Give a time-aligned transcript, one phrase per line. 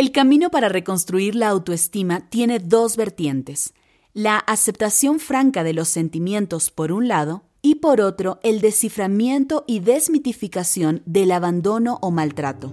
[0.00, 3.74] El camino para reconstruir la autoestima tiene dos vertientes.
[4.14, 9.80] La aceptación franca de los sentimientos por un lado y por otro el desciframiento y
[9.80, 12.72] desmitificación del abandono o maltrato.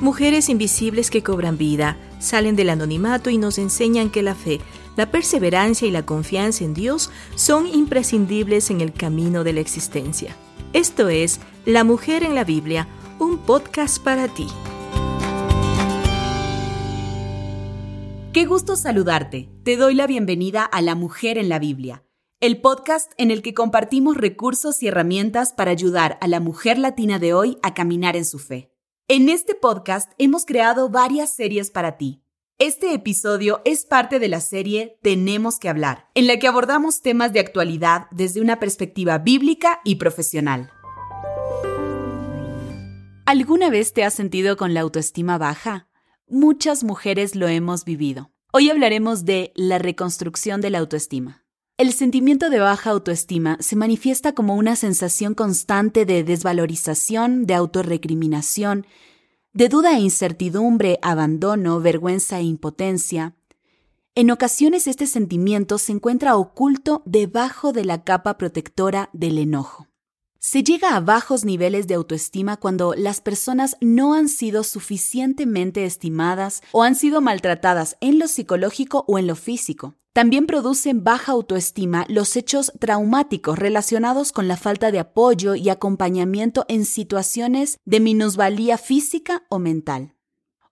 [0.00, 4.60] Mujeres invisibles que cobran vida, salen del anonimato y nos enseñan que la fe,
[4.96, 10.34] la perseverancia y la confianza en Dios son imprescindibles en el camino de la existencia.
[10.72, 12.88] Esto es La Mujer en la Biblia,
[13.20, 14.48] un podcast para ti.
[18.32, 19.50] Qué gusto saludarte.
[19.62, 22.02] Te doy la bienvenida a La Mujer en la Biblia,
[22.40, 27.18] el podcast en el que compartimos recursos y herramientas para ayudar a la mujer latina
[27.18, 28.72] de hoy a caminar en su fe.
[29.06, 32.22] En este podcast hemos creado varias series para ti.
[32.56, 37.34] Este episodio es parte de la serie Tenemos que hablar, en la que abordamos temas
[37.34, 40.70] de actualidad desde una perspectiva bíblica y profesional.
[43.26, 45.91] ¿Alguna vez te has sentido con la autoestima baja?
[46.34, 48.30] Muchas mujeres lo hemos vivido.
[48.54, 51.44] Hoy hablaremos de la reconstrucción de la autoestima.
[51.76, 58.86] El sentimiento de baja autoestima se manifiesta como una sensación constante de desvalorización, de autorrecriminación,
[59.52, 63.36] de duda e incertidumbre, abandono, vergüenza e impotencia.
[64.14, 69.91] En ocasiones este sentimiento se encuentra oculto debajo de la capa protectora del enojo.
[70.44, 76.62] Se llega a bajos niveles de autoestima cuando las personas no han sido suficientemente estimadas
[76.72, 79.94] o han sido maltratadas en lo psicológico o en lo físico.
[80.12, 86.64] También producen baja autoestima los hechos traumáticos relacionados con la falta de apoyo y acompañamiento
[86.66, 90.16] en situaciones de minusvalía física o mental.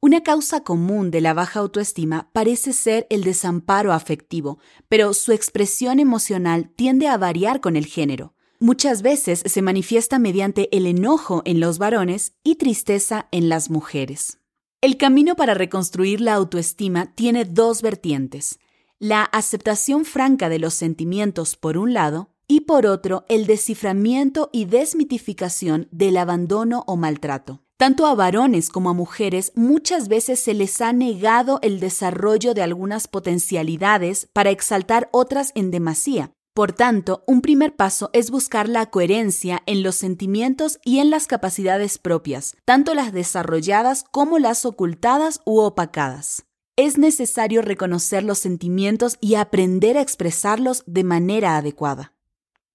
[0.00, 6.00] Una causa común de la baja autoestima parece ser el desamparo afectivo, pero su expresión
[6.00, 8.32] emocional tiende a variar con el género.
[8.60, 14.38] Muchas veces se manifiesta mediante el enojo en los varones y tristeza en las mujeres.
[14.80, 18.58] El camino para reconstruir la autoestima tiene dos vertientes.
[18.98, 24.64] La aceptación franca de los sentimientos por un lado y por otro el desciframiento y
[24.64, 27.62] desmitificación del abandono o maltrato.
[27.76, 32.62] Tanto a varones como a mujeres muchas veces se les ha negado el desarrollo de
[32.62, 38.86] algunas potencialidades para exaltar otras en demasía, por tanto, un primer paso es buscar la
[38.86, 45.40] coherencia en los sentimientos y en las capacidades propias, tanto las desarrolladas como las ocultadas
[45.44, 46.46] u opacadas.
[46.74, 52.14] Es necesario reconocer los sentimientos y aprender a expresarlos de manera adecuada.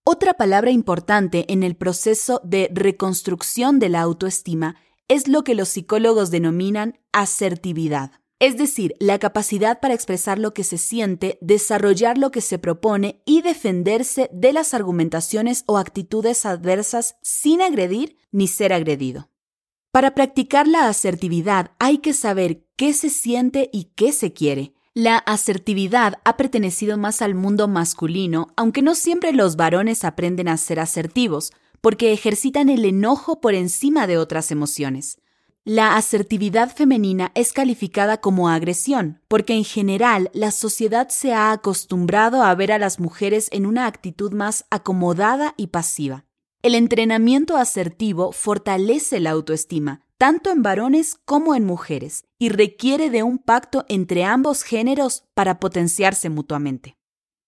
[0.05, 4.77] Otra palabra importante en el proceso de reconstrucción de la autoestima
[5.09, 10.65] es lo que los psicólogos denominan asertividad es decir, la capacidad para expresar lo que
[10.65, 17.15] se siente, desarrollar lo que se propone y defenderse de las argumentaciones o actitudes adversas
[17.21, 19.29] sin agredir ni ser agredido.
[19.93, 24.73] Para practicar la asertividad hay que saber qué se siente y qué se quiere.
[24.93, 30.57] La asertividad ha pertenecido más al mundo masculino, aunque no siempre los varones aprenden a
[30.57, 35.17] ser asertivos, porque ejercitan el enojo por encima de otras emociones.
[35.65, 42.43] La asertividad femenina es calificada como agresión, porque en general la sociedad se ha acostumbrado
[42.43, 46.25] a ver a las mujeres en una actitud más acomodada y pasiva.
[46.63, 53.23] El entrenamiento asertivo fortalece la autoestima, tanto en varones como en mujeres, y requiere de
[53.23, 56.97] un pacto entre ambos géneros para potenciarse mutuamente.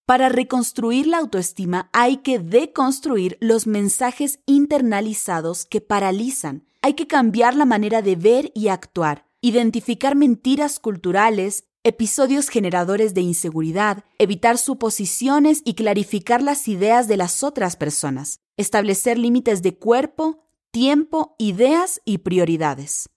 [0.06, 7.56] Para reconstruir la autoestima hay que deconstruir los mensajes internalizados que paralizan, hay que cambiar
[7.56, 15.64] la manera de ver y actuar, identificar mentiras culturales, episodios generadores de inseguridad, evitar suposiciones
[15.66, 22.20] y clarificar las ideas de las otras personas, establecer límites de cuerpo, tiempo, ideas y
[22.20, 23.10] prioridades.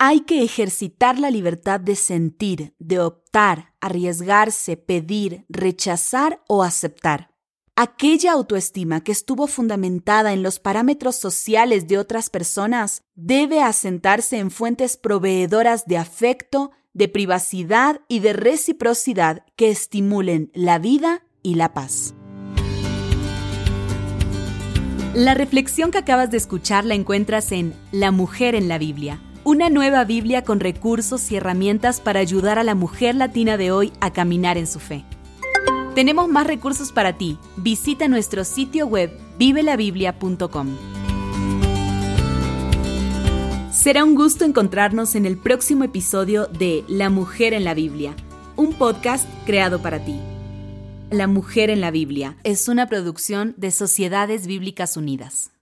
[0.00, 7.31] Hay que ejercitar la libertad de sentir, de optar, arriesgarse, pedir, rechazar o aceptar.
[7.84, 14.52] Aquella autoestima que estuvo fundamentada en los parámetros sociales de otras personas debe asentarse en
[14.52, 21.74] fuentes proveedoras de afecto, de privacidad y de reciprocidad que estimulen la vida y la
[21.74, 22.14] paz.
[25.14, 29.70] La reflexión que acabas de escuchar la encuentras en La mujer en la Biblia, una
[29.70, 34.12] nueva Biblia con recursos y herramientas para ayudar a la mujer latina de hoy a
[34.12, 35.04] caminar en su fe.
[35.94, 37.38] Tenemos más recursos para ti.
[37.56, 40.76] Visita nuestro sitio web vivelabiblia.com.
[43.70, 48.14] Será un gusto encontrarnos en el próximo episodio de La Mujer en la Biblia,
[48.56, 50.14] un podcast creado para ti.
[51.10, 55.50] La Mujer en la Biblia es una producción de Sociedades Bíblicas Unidas.